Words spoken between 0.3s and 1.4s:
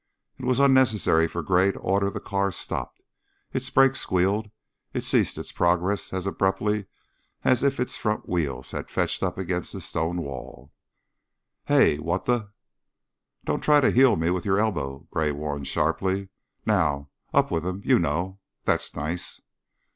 It was unnecessary